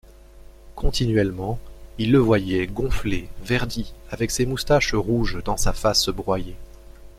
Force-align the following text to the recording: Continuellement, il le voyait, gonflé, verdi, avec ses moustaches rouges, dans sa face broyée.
Continuellement, 0.73 1.59
il 1.99 2.11
le 2.11 2.17
voyait, 2.17 2.65
gonflé, 2.65 3.29
verdi, 3.43 3.93
avec 4.09 4.31
ses 4.31 4.47
moustaches 4.47 4.95
rouges, 4.95 5.43
dans 5.43 5.57
sa 5.57 5.73
face 5.73 6.09
broyée. 6.09 6.55